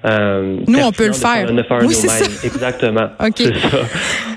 euh, 0.05 0.57
Nous, 0.67 0.79
on 0.79 0.91
peut 0.91 1.07
le 1.07 1.13
faire. 1.13 1.49
Oui, 1.81 1.93
c'est 1.93 2.09
ça. 2.09 2.25
Exactement. 2.43 3.09
OK. 3.23 3.35
C'est 3.37 3.53
ça. 3.53 3.77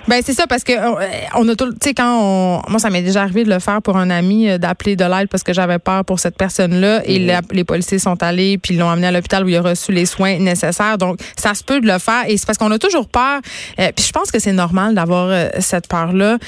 Ben, 0.06 0.20
c'est 0.24 0.32
ça, 0.32 0.46
parce 0.46 0.62
que 0.62 0.72
euh, 0.72 1.04
on 1.34 1.48
a 1.48 1.56
tout, 1.56 1.72
tu 1.72 1.78
sais, 1.82 1.94
quand 1.94 2.20
on, 2.20 2.70
moi, 2.70 2.78
ça 2.78 2.90
m'est 2.90 3.02
déjà 3.02 3.22
arrivé 3.22 3.42
de 3.42 3.50
le 3.50 3.58
faire 3.58 3.82
pour 3.82 3.96
un 3.96 4.08
ami, 4.10 4.48
euh, 4.48 4.58
d'appeler 4.58 4.94
de 4.94 5.04
l'aide 5.04 5.28
parce 5.28 5.42
que 5.42 5.52
j'avais 5.52 5.80
peur 5.80 6.04
pour 6.04 6.20
cette 6.20 6.36
personne-là 6.36 7.02
et 7.04 7.18
mhm. 7.18 7.40
les 7.50 7.64
policiers 7.64 7.98
sont 7.98 8.22
allés 8.22 8.58
puis 8.58 8.74
ils 8.74 8.78
l'ont 8.78 8.88
amené 8.88 9.08
à 9.08 9.12
l'hôpital 9.12 9.44
où 9.44 9.48
il 9.48 9.56
a 9.56 9.62
reçu 9.62 9.90
les 9.90 10.06
soins 10.06 10.38
nécessaires. 10.38 10.98
Donc, 10.98 11.18
ça 11.36 11.54
se 11.54 11.64
peut 11.64 11.80
de 11.80 11.86
le 11.88 11.98
faire 11.98 12.24
et 12.28 12.36
c'est 12.36 12.46
parce 12.46 12.58
qu'on 12.58 12.70
a 12.70 12.78
toujours 12.78 13.08
peur. 13.08 13.40
puis 13.76 14.04
je 14.06 14.12
pense 14.12 14.30
que 14.30 14.38
c'est 14.38 14.52
normal 14.52 14.94
d'avoir 14.94 15.50
cette 15.58 15.88
peur-là. 15.88 16.38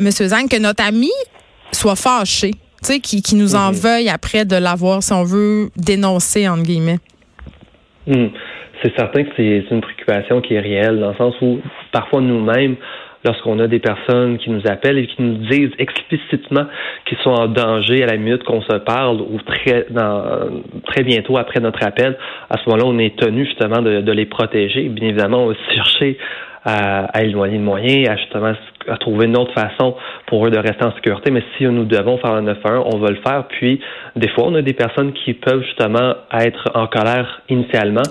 Monsieur 0.00 0.28
Zang, 0.28 0.48
que 0.48 0.58
notre 0.58 0.82
ami 0.82 1.10
soit 1.72 1.96
fâché, 1.96 2.52
tu 2.52 2.58
sais, 2.82 3.00
qui, 3.00 3.20
qui 3.20 3.34
nous 3.34 3.54
en 3.54 3.72
mhm. 3.72 3.76
veuille 3.76 4.08
après 4.08 4.46
de 4.46 4.56
l'avoir, 4.56 5.02
si 5.02 5.12
on 5.12 5.24
veut, 5.24 5.70
dénoncer, 5.76 6.48
entre 6.48 6.62
guillemets. 6.62 6.98
Mhm 8.06 8.30
c'est 8.82 8.94
certain 8.96 9.24
que 9.24 9.30
c'est 9.36 9.64
une 9.70 9.80
préoccupation 9.80 10.40
qui 10.40 10.54
est 10.54 10.60
réelle, 10.60 10.98
dans 10.98 11.10
le 11.10 11.16
sens 11.16 11.34
où 11.40 11.60
parfois 11.92 12.20
nous-mêmes, 12.20 12.76
lorsqu'on 13.24 13.58
a 13.60 13.68
des 13.68 13.78
personnes 13.78 14.38
qui 14.38 14.50
nous 14.50 14.62
appellent 14.66 14.98
et 14.98 15.06
qui 15.06 15.22
nous 15.22 15.36
disent 15.48 15.70
explicitement 15.78 16.66
qu'ils 17.06 17.18
sont 17.18 17.30
en 17.30 17.46
danger 17.46 18.02
à 18.02 18.06
la 18.06 18.16
minute 18.16 18.42
qu'on 18.42 18.62
se 18.62 18.76
parle 18.78 19.20
ou 19.20 19.38
très, 19.46 19.86
très 20.86 21.02
bientôt 21.04 21.38
après 21.38 21.60
notre 21.60 21.86
appel, 21.86 22.16
à 22.50 22.58
ce 22.58 22.68
moment-là, 22.68 22.84
on 22.86 22.98
est 22.98 23.16
tenu 23.16 23.44
justement 23.44 23.80
de, 23.80 24.00
de 24.00 24.12
les 24.12 24.26
protéger. 24.26 24.88
Bien 24.88 25.10
évidemment, 25.10 25.44
on 25.44 25.48
va 25.48 25.54
chercher 25.70 26.18
à, 26.64 27.04
à 27.16 27.22
éloigner 27.22 27.58
le 27.58 27.64
moyen, 27.64 28.10
à 28.10 28.16
justement 28.16 28.52
à 28.88 28.96
trouver 28.96 29.26
une 29.26 29.36
autre 29.36 29.52
façon 29.52 29.94
pour 30.26 30.46
eux 30.46 30.50
de 30.50 30.58
rester 30.58 30.84
en 30.84 30.92
sécurité. 30.94 31.30
Mais 31.30 31.42
si 31.56 31.64
nous 31.64 31.84
devons 31.84 32.18
faire 32.18 32.32
un 32.32 32.42
9-1, 32.42 32.82
on 32.92 32.98
va 32.98 33.08
le 33.08 33.18
faire. 33.26 33.44
Puis, 33.48 33.80
des 34.16 34.28
fois, 34.28 34.44
on 34.46 34.54
a 34.54 34.62
des 34.62 34.72
personnes 34.72 35.12
qui 35.12 35.34
peuvent 35.34 35.62
justement 35.62 36.14
être 36.32 36.70
en 36.74 36.86
colère 36.86 37.42
initialement. 37.48 38.02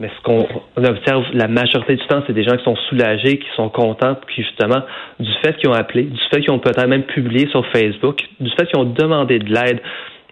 Mais 0.00 0.10
ce 0.16 0.22
qu'on 0.22 0.46
observe 0.76 1.24
la 1.32 1.48
majorité 1.48 1.96
du 1.96 2.06
temps, 2.06 2.22
c'est 2.26 2.32
des 2.32 2.44
gens 2.44 2.56
qui 2.56 2.64
sont 2.64 2.76
soulagés, 2.88 3.38
qui 3.38 3.48
sont 3.56 3.68
contents, 3.68 4.16
puis 4.26 4.42
justement, 4.42 4.82
du 5.20 5.32
fait 5.42 5.56
qu'ils 5.56 5.70
ont 5.70 5.74
appelé, 5.74 6.04
du 6.04 6.20
fait 6.30 6.40
qu'ils 6.40 6.52
ont 6.52 6.58
peut-être 6.58 6.86
même 6.86 7.04
publié 7.04 7.48
sur 7.48 7.66
Facebook, 7.68 8.22
du 8.40 8.50
fait 8.50 8.66
qu'ils 8.66 8.78
ont 8.78 8.84
demandé 8.84 9.38
de 9.38 9.52
l'aide 9.52 9.80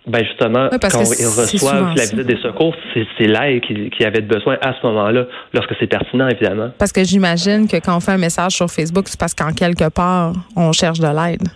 ben 0.06 0.25
justement, 0.25 0.69
quand 0.70 1.00
ils 1.00 1.26
reçoivent 1.26 1.94
la 1.97 2.03
visite 2.03 2.20
des 2.20 2.37
secours, 2.37 2.75
c'est 2.94 3.27
l'aide 3.27 3.60
qu'ils 3.63 4.06
avaient 4.06 4.20
besoin 4.20 4.56
à 4.63 4.72
ce 4.81 4.86
moment-là, 4.86 5.25
lorsque 5.53 5.75
c'est 5.81 5.89
pertinent, 5.89 6.29
évidemment. 6.29 6.70
Parce 6.79 6.93
que 6.93 7.03
j'imagine 7.03 7.67
que 7.67 7.77
quand 7.79 7.96
on 7.96 8.01
fait 8.01 8.13
un 8.13 8.19
message 8.19 8.53
sur 8.53 8.70
Facebook, 8.70 9.08
c'est 9.08 9.19
parce 9.19 9.34
qu'en 9.34 9.53
quelque 9.53 9.89
part, 9.89 10.32
on 10.55 10.72
cherche 10.72 11.01
de 11.01 11.08
l'aide. 11.08 11.48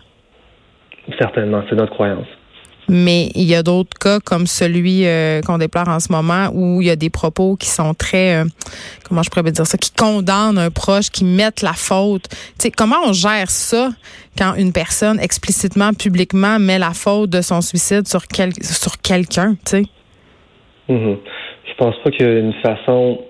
Certainement, 1.19 1.62
c'est 1.69 1.76
notre 1.76 1.92
croyance. 1.92 2.26
Mais 2.92 3.28
il 3.37 3.44
y 3.44 3.54
a 3.54 3.62
d'autres 3.62 3.97
cas 3.97 4.18
comme 4.18 4.47
celui 4.49 5.06
euh, 5.06 5.40
qu'on 5.42 5.59
déplore 5.59 5.88
en 5.88 6.00
ce 6.00 6.11
moment 6.11 6.49
où 6.52 6.82
il 6.82 6.88
y 6.88 6.90
a 6.90 6.97
des 6.97 7.09
propos 7.09 7.54
qui 7.54 7.68
sont 7.68 7.94
très, 7.94 8.42
euh, 8.42 8.44
comment 9.09 9.23
je 9.23 9.30
pourrais 9.30 9.49
dire 9.52 9.64
ça, 9.64 9.78
qui 9.78 9.92
condamnent 9.92 10.59
un 10.59 10.70
proche, 10.70 11.09
qui 11.09 11.25
mettent 11.25 11.62
la 11.62 11.73
faute. 11.73 12.25
sais, 12.59 12.73
comment 12.73 12.97
on 13.06 13.12
gère 13.12 13.49
ça 13.49 13.90
quand 14.37 14.54
une 14.56 14.73
personne 14.73 15.20
explicitement, 15.20 15.92
publiquement 15.92 16.59
met 16.59 16.80
la 16.80 16.90
faute 16.90 17.30
de 17.30 17.42
son 17.42 17.61
suicide 17.61 18.09
sur, 18.09 18.26
quel, 18.26 18.52
sur 18.61 19.00
quelqu'un, 19.00 19.54
tu 19.64 19.70
sais? 19.70 19.82
Mm-hmm. 20.88 21.16
Je 21.68 21.75
pense 21.78 21.94
pas 22.02 22.11
qu'il 22.11 22.26
y 22.26 22.28
a 22.28 22.38
une 22.40 22.54
façon 22.54 23.20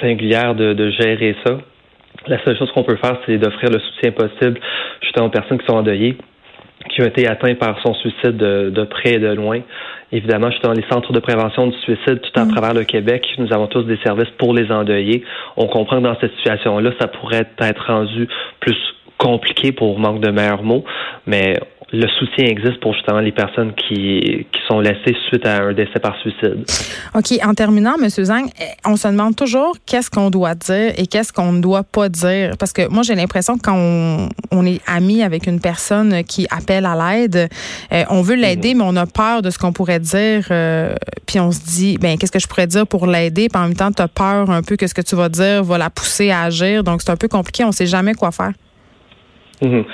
singulière 0.00 0.56
de, 0.56 0.72
de 0.72 0.90
gérer 0.90 1.36
ça. 1.46 1.58
La 2.26 2.42
seule 2.44 2.58
chose 2.58 2.70
qu'on 2.72 2.82
peut 2.82 2.96
faire, 2.96 3.16
c'est 3.26 3.38
d'offrir 3.38 3.70
le 3.70 3.78
soutien 3.78 4.10
possible 4.10 4.58
justement 5.02 5.26
aux 5.26 5.30
personnes 5.30 5.58
qui 5.58 5.66
sont 5.66 5.76
endeuillées 5.76 6.18
qui 6.90 7.02
ont 7.02 7.06
été 7.06 7.26
atteints 7.26 7.54
par 7.54 7.80
son 7.82 7.94
suicide 7.94 8.36
de, 8.36 8.84
près 8.84 9.14
et 9.14 9.18
de 9.18 9.32
loin. 9.32 9.60
Évidemment, 10.12 10.48
je 10.50 10.56
suis 10.56 10.62
dans 10.62 10.72
les 10.72 10.84
centres 10.90 11.12
de 11.12 11.18
prévention 11.18 11.66
du 11.66 11.76
suicide 11.78 12.20
tout 12.20 12.40
à 12.40 12.44
mm. 12.44 12.52
travers 12.52 12.74
le 12.74 12.84
Québec. 12.84 13.26
Nous 13.38 13.52
avons 13.52 13.66
tous 13.66 13.82
des 13.82 13.98
services 13.98 14.30
pour 14.38 14.54
les 14.54 14.70
endeuillés. 14.70 15.24
On 15.56 15.66
comprend 15.66 15.98
que 15.98 16.04
dans 16.04 16.18
cette 16.20 16.34
situation-là, 16.36 16.92
ça 17.00 17.08
pourrait 17.08 17.48
être 17.58 17.86
rendu 17.86 18.28
plus 18.60 18.76
compliqué 19.18 19.72
pour 19.72 19.98
manque 19.98 20.20
de 20.20 20.30
meilleurs 20.30 20.62
mots, 20.62 20.84
mais 21.26 21.54
le 21.90 22.06
soutien 22.18 22.44
existe 22.44 22.80
pour 22.80 22.92
justement 22.92 23.20
les 23.20 23.32
personnes 23.32 23.72
qui, 23.72 24.46
qui 24.52 24.60
sont 24.66 24.80
laissées 24.80 25.16
suite 25.28 25.46
à 25.46 25.62
un 25.62 25.72
décès 25.72 25.98
par 26.00 26.18
suicide. 26.20 26.64
OK. 27.14 27.38
En 27.42 27.54
terminant, 27.54 27.94
M. 27.98 28.08
Zang, 28.10 28.46
on 28.84 28.96
se 28.96 29.08
demande 29.08 29.34
toujours 29.34 29.74
qu'est-ce 29.86 30.10
qu'on 30.10 30.28
doit 30.28 30.54
dire 30.54 30.92
et 30.98 31.06
qu'est-ce 31.06 31.32
qu'on 31.32 31.52
ne 31.52 31.62
doit 31.62 31.84
pas 31.84 32.10
dire. 32.10 32.56
Parce 32.58 32.74
que 32.74 32.88
moi, 32.88 33.02
j'ai 33.02 33.14
l'impression 33.14 33.56
que 33.56 33.62
quand 33.62 33.76
on, 33.76 34.28
on, 34.50 34.66
est 34.66 34.82
ami 34.86 35.22
avec 35.22 35.46
une 35.46 35.60
personne 35.60 36.24
qui 36.24 36.46
appelle 36.50 36.84
à 36.84 36.94
l'aide, 36.94 37.48
euh, 37.92 38.04
on 38.10 38.20
veut 38.20 38.36
l'aider, 38.36 38.74
mhm. 38.74 38.78
mais 38.80 38.84
on 38.86 38.96
a 38.96 39.06
peur 39.06 39.40
de 39.40 39.48
ce 39.48 39.58
qu'on 39.58 39.72
pourrait 39.72 40.00
dire. 40.00 40.46
Euh, 40.50 40.94
puis 41.26 41.40
on 41.40 41.50
se 41.52 41.60
dit, 41.60 41.96
ben 41.96 42.18
qu'est-ce 42.18 42.32
que 42.32 42.38
je 42.38 42.46
pourrais 42.46 42.66
dire 42.66 42.86
pour 42.86 43.06
l'aider, 43.06 43.48
puis 43.48 43.58
en 43.58 43.66
même 43.66 43.76
temps, 43.76 43.92
tu 43.92 44.02
as 44.02 44.08
peur 44.08 44.50
un 44.50 44.62
peu 44.62 44.76
que 44.76 44.86
ce 44.86 44.92
que 44.92 45.02
tu 45.02 45.16
vas 45.16 45.30
dire 45.30 45.64
va 45.64 45.78
la 45.78 45.88
pousser 45.88 46.30
à 46.30 46.42
agir. 46.42 46.84
Donc, 46.84 47.00
c'est 47.00 47.10
un 47.10 47.16
peu 47.16 47.28
compliqué, 47.28 47.64
on 47.64 47.72
sait 47.72 47.86
jamais 47.86 48.12
quoi 48.12 48.30
faire. 48.30 48.52
Mm-hmm. 49.62 49.84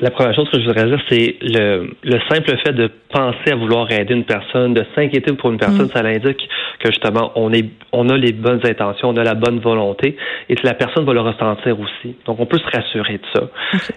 La 0.00 0.10
première 0.10 0.34
chose 0.34 0.48
que 0.50 0.60
je 0.60 0.66
voudrais 0.66 0.86
dire, 0.86 1.00
c'est 1.08 1.36
le, 1.42 1.90
le 2.02 2.18
simple 2.30 2.56
fait 2.64 2.72
de 2.72 2.90
penser 3.10 3.52
à 3.52 3.54
vouloir 3.54 3.90
aider 3.90 4.14
une 4.14 4.24
personne, 4.24 4.72
de 4.72 4.84
s'inquiéter 4.94 5.32
pour 5.34 5.50
une 5.50 5.58
personne, 5.58 5.86
mm. 5.86 5.90
ça 5.90 6.02
l'indique 6.02 6.48
que 6.80 6.90
justement 6.90 7.32
on 7.36 7.52
est, 7.52 7.70
on 7.92 8.08
a 8.08 8.16
les 8.16 8.32
bonnes 8.32 8.60
intentions, 8.64 9.10
on 9.10 9.16
a 9.16 9.24
la 9.24 9.34
bonne 9.34 9.60
volonté, 9.60 10.16
et 10.48 10.54
que 10.54 10.66
la 10.66 10.74
personne 10.74 11.04
va 11.04 11.12
le 11.12 11.20
ressentir 11.20 11.78
aussi. 11.78 12.16
Donc 12.26 12.40
on 12.40 12.46
peut 12.46 12.58
se 12.58 12.76
rassurer 12.76 13.18
de 13.18 13.26
ça. 13.34 13.48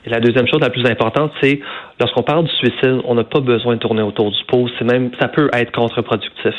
Et 0.05 0.09
la 0.09 0.19
deuxième 0.19 0.47
chose 0.47 0.61
la 0.61 0.69
plus 0.69 0.85
importante, 0.85 1.31
c'est 1.41 1.59
lorsqu'on 1.99 2.23
parle 2.23 2.45
du 2.45 2.51
suicide, 2.51 3.01
on 3.05 3.15
n'a 3.15 3.23
pas 3.23 3.39
besoin 3.39 3.75
de 3.75 3.79
tourner 3.79 4.01
autour 4.01 4.29
du 4.29 4.43
pot. 4.47 4.67
C'est 4.77 4.85
même, 4.85 5.11
ça 5.19 5.27
peut 5.29 5.49
être 5.53 5.71
contre-productif. 5.71 6.53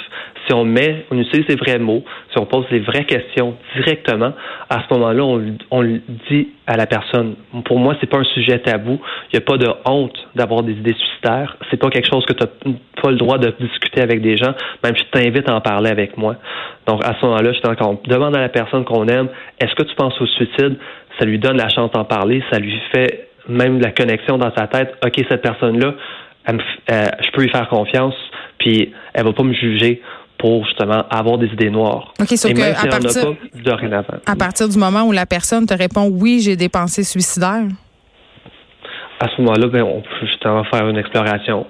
Si 0.46 0.54
on 0.54 0.64
met, 0.64 1.06
on 1.10 1.18
utilise 1.18 1.46
les 1.48 1.56
vrais 1.56 1.78
mots, 1.78 2.04
si 2.32 2.38
on 2.38 2.46
pose 2.46 2.64
les 2.70 2.80
vraies 2.80 3.04
questions 3.04 3.54
directement, 3.76 4.32
à 4.70 4.82
ce 4.82 4.94
moment-là, 4.94 5.24
on, 5.24 5.56
on 5.70 5.80
le 5.82 6.00
dit 6.30 6.48
à 6.66 6.76
la 6.76 6.86
personne. 6.86 7.36
Pour 7.64 7.78
moi, 7.78 7.96
c'est 8.00 8.08
pas 8.08 8.18
un 8.18 8.24
sujet 8.24 8.58
tabou. 8.58 8.98
Il 9.32 9.36
n'y 9.36 9.38
a 9.38 9.46
pas 9.46 9.58
de 9.58 9.68
honte 9.84 10.16
d'avoir 10.34 10.62
des 10.62 10.72
idées 10.72 10.94
suicidaires. 10.94 11.56
C'est 11.70 11.76
pas 11.76 11.90
quelque 11.90 12.08
chose 12.10 12.24
que 12.24 12.32
tu 12.32 12.44
n'as 12.44 12.74
pas 13.04 13.10
le 13.10 13.18
droit 13.18 13.36
de 13.36 13.54
discuter 13.60 14.00
avec 14.00 14.22
des 14.22 14.38
gens. 14.38 14.54
Même 14.82 14.96
je 14.96 15.02
t'invite 15.12 15.48
à 15.48 15.54
en 15.54 15.60
parler 15.60 15.90
avec 15.90 16.16
moi. 16.16 16.36
Donc 16.86 17.04
à 17.04 17.14
ce 17.20 17.26
moment-là, 17.26 17.52
je 17.52 17.60
quand 17.60 17.86
on 17.86 18.08
demande 18.08 18.34
à 18.34 18.40
la 18.40 18.48
personne 18.48 18.84
qu'on 18.84 19.06
aime, 19.08 19.28
est-ce 19.60 19.74
que 19.74 19.82
tu 19.82 19.94
penses 19.94 20.18
au 20.20 20.26
suicide? 20.26 20.76
Ça 21.18 21.26
lui 21.26 21.38
donne 21.38 21.58
la 21.58 21.68
chance 21.68 21.90
d'en 21.92 22.04
parler. 22.04 22.42
Ça 22.50 22.58
lui 22.58 22.80
fait 22.92 23.28
même 23.46 23.78
la 23.80 23.90
connexion 23.90 24.38
dans 24.38 24.54
sa 24.54 24.66
tête. 24.68 24.94
Ok, 25.04 25.22
cette 25.28 25.42
personne-là, 25.42 25.94
je 26.48 27.30
peux 27.32 27.42
lui 27.42 27.50
faire 27.50 27.68
confiance. 27.68 28.14
Puis 28.58 28.92
elle 29.12 29.24
va 29.24 29.32
pas 29.34 29.42
me 29.42 29.52
juger 29.52 30.00
pour 30.38 30.64
justement 30.64 31.04
avoir 31.10 31.36
des 31.36 31.48
idées 31.48 31.70
noires. 31.70 32.14
OK, 32.18 32.28
sauf 32.28 32.52
que 32.52 32.60
à, 32.60 32.88
partir, 32.88 33.34
à 34.26 34.36
partir 34.36 34.68
du 34.68 34.78
moment 34.78 35.02
où 35.02 35.12
la 35.12 35.26
personne 35.26 35.66
te 35.66 35.74
répond 35.74 36.08
oui, 36.10 36.40
j'ai 36.40 36.56
des 36.56 36.70
pensées 36.70 37.04
suicidaires? 37.04 37.68
À 39.20 39.28
ce 39.28 39.40
moment-là, 39.42 39.68
ben, 39.68 39.82
on 39.82 40.00
peut 40.00 40.26
justement 40.26 40.64
faire 40.64 40.88
une 40.88 40.96
exploration. 40.98 41.66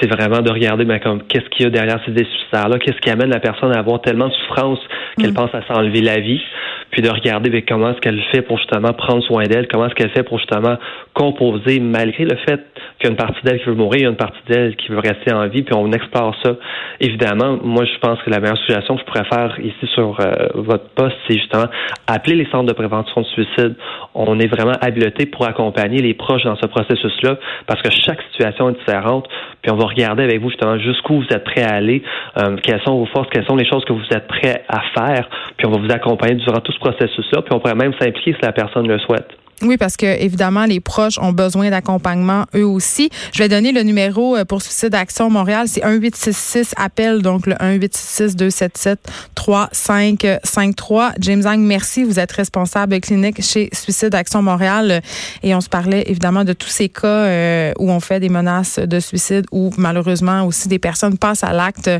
C'est 0.00 0.08
vraiment 0.08 0.40
de 0.40 0.50
regarder 0.50 0.84
ben, 0.84 0.98
comme 0.98 1.22
qu'est-ce 1.22 1.48
qu'il 1.50 1.64
y 1.64 1.66
a 1.66 1.70
derrière 1.70 2.00
ces 2.04 2.12
idées 2.12 2.24
suicidaires-là, 2.24 2.78
qu'est-ce 2.78 2.98
qui 2.98 3.10
amène 3.10 3.30
la 3.30 3.40
personne 3.40 3.74
à 3.74 3.78
avoir 3.78 4.00
tellement 4.00 4.28
de 4.28 4.34
souffrance 4.34 4.78
qu'elle 5.18 5.30
mm. 5.30 5.34
pense 5.34 5.54
à 5.54 5.62
s'enlever 5.66 6.00
la 6.00 6.20
vie 6.20 6.42
puis 6.90 7.02
de 7.02 7.10
regarder 7.10 7.62
comment 7.62 7.90
est-ce 7.90 8.00
qu'elle 8.00 8.20
fait 8.32 8.42
pour 8.42 8.58
justement 8.58 8.92
prendre 8.92 9.22
soin 9.24 9.44
d'elle, 9.44 9.68
comment 9.68 9.86
est-ce 9.86 9.94
qu'elle 9.94 10.10
fait 10.10 10.22
pour 10.22 10.38
justement 10.38 10.76
composer, 11.14 11.80
malgré 11.80 12.24
le 12.24 12.36
fait 12.36 12.60
qu'il 12.98 13.04
y 13.04 13.06
a 13.06 13.10
une 13.10 13.16
partie 13.16 13.40
d'elle 13.44 13.58
qui 13.58 13.66
veut 13.66 13.74
mourir, 13.74 14.00
il 14.00 14.02
y 14.02 14.06
a 14.06 14.10
une 14.10 14.16
partie 14.16 14.38
d'elle 14.48 14.76
qui 14.76 14.88
veut 14.88 14.98
rester 14.98 15.32
en 15.32 15.46
vie, 15.48 15.62
puis 15.62 15.74
on 15.74 15.90
explore 15.92 16.34
ça. 16.44 16.56
Évidemment, 17.00 17.58
moi, 17.62 17.84
je 17.84 17.98
pense 17.98 18.20
que 18.22 18.30
la 18.30 18.40
meilleure 18.40 18.58
suggestion 18.58 18.96
que 18.96 19.00
je 19.02 19.06
pourrais 19.06 19.24
faire 19.24 19.56
ici 19.60 19.86
sur 19.94 20.18
euh, 20.20 20.48
votre 20.54 20.88
poste, 20.90 21.16
c'est 21.28 21.38
justement 21.38 21.66
appeler 22.06 22.36
les 22.36 22.46
centres 22.46 22.66
de 22.66 22.72
prévention 22.72 23.20
de 23.20 23.26
suicide. 23.26 23.74
On 24.14 24.38
est 24.38 24.46
vraiment 24.46 24.76
habilité 24.80 25.26
pour 25.26 25.46
accompagner 25.46 26.00
les 26.00 26.14
proches 26.14 26.44
dans 26.44 26.56
ce 26.56 26.66
processus-là, 26.66 27.38
parce 27.66 27.82
que 27.82 27.90
chaque 27.90 28.20
situation 28.32 28.70
est 28.70 28.78
différente, 28.78 29.28
puis 29.62 29.72
on 29.72 29.76
va 29.76 29.86
regarder 29.86 30.22
avec 30.22 30.40
vous 30.40 30.50
justement 30.50 30.78
jusqu'où 30.78 31.20
vous 31.20 31.34
êtes 31.34 31.44
prêt 31.44 31.62
à 31.62 31.74
aller, 31.74 32.02
euh, 32.38 32.56
quelles 32.62 32.80
sont 32.82 32.96
vos 32.96 33.06
forces, 33.06 33.28
quelles 33.30 33.46
sont 33.46 33.56
les 33.56 33.68
choses 33.68 33.84
que 33.84 33.92
vous 33.92 34.06
êtes 34.10 34.26
prêt 34.26 34.64
à 34.68 34.80
faire, 34.96 35.28
puis 35.56 35.66
on 35.66 35.70
va 35.70 35.78
vous 35.78 35.92
accompagner 35.92 36.36
durant 36.36 36.60
tout 36.60 36.72
ce 36.76 36.80
processus-là, 36.80 37.42
puis 37.42 37.54
on 37.54 37.58
pourrait 37.58 37.74
même 37.74 37.92
s'impliquer 37.94 38.34
si 38.34 38.42
la 38.42 38.52
personne 38.52 38.86
le 38.86 38.98
souhaite. 38.98 39.28
Oui, 39.62 39.78
parce 39.78 39.96
que 39.96 40.04
évidemment, 40.04 40.66
les 40.66 40.80
proches 40.80 41.18
ont 41.18 41.32
besoin 41.32 41.70
d'accompagnement 41.70 42.44
eux 42.54 42.66
aussi. 42.66 43.08
Je 43.32 43.38
vais 43.38 43.48
donner 43.48 43.72
le 43.72 43.82
numéro 43.82 44.36
euh, 44.36 44.44
pour 44.44 44.60
Suicide 44.60 44.94
Action 44.94 45.30
Montréal, 45.30 45.66
c'est 45.66 45.82
1866 45.82 46.74
appel, 46.76 47.22
donc 47.22 47.46
le 47.46 47.54
1866 47.54 48.36
277 48.36 48.98
3553. 49.34 51.12
James 51.20 51.42
Zang, 51.42 51.58
merci. 51.58 52.04
Vous 52.04 52.18
êtes 52.20 52.32
responsable 52.32 53.00
clinique 53.00 53.42
chez 53.42 53.70
Suicide 53.72 54.14
Action 54.14 54.42
Montréal 54.42 55.00
et 55.42 55.54
on 55.54 55.62
se 55.62 55.70
parlait 55.70 56.04
évidemment 56.06 56.44
de 56.44 56.52
tous 56.52 56.68
ces 56.68 56.90
cas 56.90 57.06
euh, 57.06 57.72
où 57.78 57.90
on 57.90 58.00
fait 58.00 58.20
des 58.20 58.28
menaces 58.28 58.78
de 58.78 59.00
suicide 59.00 59.46
où 59.52 59.70
malheureusement 59.78 60.44
aussi 60.44 60.68
des 60.68 60.78
personnes 60.78 61.16
passent 61.16 61.44
à 61.44 61.54
l'acte 61.54 61.90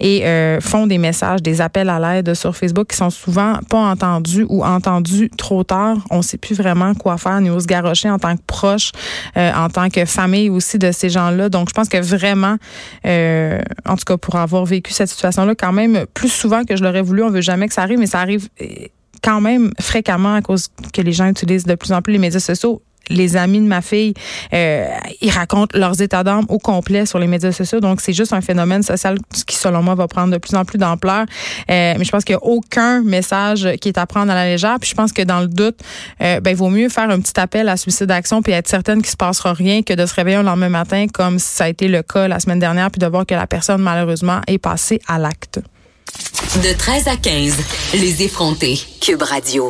et 0.00 0.26
euh, 0.26 0.60
font 0.60 0.86
des 0.86 0.98
messages, 0.98 1.40
des 1.42 1.62
appels 1.62 1.88
à 1.88 1.98
l'aide 1.98 2.34
sur 2.34 2.54
Facebook 2.54 2.88
qui 2.88 2.96
sont 2.96 3.10
souvent 3.10 3.54
pas 3.70 3.78
entendus 3.78 4.44
ou 4.50 4.62
entendus 4.64 5.30
trop 5.38 5.64
tard. 5.64 5.96
On 6.10 6.20
sait 6.20 6.36
plus 6.38 6.56
vraiment 6.56 6.92
quoi 6.94 7.05
faire, 7.16 7.40
se 7.40 8.08
en 8.08 8.18
tant 8.18 8.36
que 8.36 8.42
proche, 8.46 8.92
euh, 9.36 9.52
en 9.52 9.68
tant 9.68 9.88
que 9.88 10.04
famille 10.04 10.50
aussi 10.50 10.78
de 10.78 10.92
ces 10.92 11.08
gens-là. 11.08 11.48
Donc, 11.48 11.68
je 11.68 11.74
pense 11.74 11.88
que 11.88 11.98
vraiment, 11.98 12.56
euh, 13.06 13.60
en 13.84 13.96
tout 13.96 14.04
cas, 14.04 14.16
pour 14.16 14.36
avoir 14.36 14.64
vécu 14.64 14.92
cette 14.92 15.08
situation-là, 15.08 15.54
quand 15.54 15.72
même, 15.72 16.06
plus 16.14 16.28
souvent 16.28 16.64
que 16.64 16.76
je 16.76 16.82
l'aurais 16.82 17.02
voulu, 17.02 17.22
on 17.22 17.30
veut 17.30 17.40
jamais 17.40 17.68
que 17.68 17.74
ça 17.74 17.82
arrive, 17.82 17.98
mais 17.98 18.06
ça 18.06 18.20
arrive 18.20 18.48
euh, 18.60 18.66
quand 19.22 19.40
même 19.40 19.72
fréquemment 19.80 20.34
à 20.34 20.42
cause 20.42 20.68
que 20.92 21.02
les 21.02 21.12
gens 21.12 21.26
utilisent 21.26 21.64
de 21.64 21.74
plus 21.74 21.92
en 21.92 22.02
plus 22.02 22.12
les 22.12 22.18
médias 22.18 22.40
sociaux 22.40 22.82
les 23.08 23.36
amis 23.36 23.60
de 23.60 23.66
ma 23.66 23.82
fille, 23.82 24.14
euh, 24.52 24.88
ils 25.20 25.30
racontent 25.30 25.78
leurs 25.78 26.00
états 26.00 26.24
d'âme 26.24 26.46
au 26.48 26.58
complet 26.58 27.06
sur 27.06 27.18
les 27.18 27.26
médias 27.26 27.52
sociaux. 27.52 27.80
Donc, 27.80 28.00
c'est 28.00 28.12
juste 28.12 28.32
un 28.32 28.40
phénomène 28.40 28.82
social 28.82 29.18
qui, 29.46 29.56
selon 29.56 29.82
moi, 29.82 29.94
va 29.94 30.08
prendre 30.08 30.32
de 30.32 30.38
plus 30.38 30.54
en 30.54 30.64
plus 30.64 30.78
d'ampleur. 30.78 31.26
Euh, 31.70 31.94
mais 31.98 32.04
je 32.04 32.10
pense 32.10 32.24
qu'il 32.24 32.34
n'y 32.34 32.42
a 32.42 32.44
aucun 32.44 33.02
message 33.02 33.68
qui 33.80 33.88
est 33.88 33.98
à 33.98 34.06
prendre 34.06 34.30
à 34.32 34.34
la 34.34 34.46
légère. 34.46 34.78
Puis 34.80 34.90
je 34.90 34.94
pense 34.94 35.12
que 35.12 35.22
dans 35.22 35.40
le 35.40 35.48
doute, 35.48 35.78
euh, 36.22 36.40
ben, 36.40 36.50
il 36.50 36.56
vaut 36.56 36.70
mieux 36.70 36.88
faire 36.88 37.10
un 37.10 37.20
petit 37.20 37.38
appel 37.38 37.68
à 37.68 37.76
suicide 37.76 38.06
d'action 38.06 38.42
puis 38.42 38.52
être 38.52 38.68
certaine 38.68 39.02
qu'il 39.02 39.10
se 39.10 39.16
passera 39.16 39.52
rien 39.52 39.82
que 39.82 39.92
de 39.92 40.06
se 40.06 40.14
réveiller 40.14 40.38
le 40.38 40.44
lendemain 40.44 40.68
matin 40.68 41.06
comme 41.12 41.38
ça 41.38 41.64
a 41.64 41.68
été 41.68 41.88
le 41.88 42.02
cas 42.02 42.28
la 42.28 42.40
semaine 42.40 42.58
dernière 42.58 42.90
puis 42.90 42.98
de 42.98 43.06
voir 43.06 43.26
que 43.26 43.34
la 43.34 43.46
personne, 43.46 43.82
malheureusement, 43.82 44.40
est 44.46 44.58
passée 44.58 45.00
à 45.06 45.18
l'acte. 45.18 45.60
De 46.62 46.76
13 46.76 47.08
à 47.08 47.16
15, 47.16 47.56
les 47.94 48.22
effrontés. 48.22 48.78
Cube 49.00 49.22
Radio. 49.22 49.64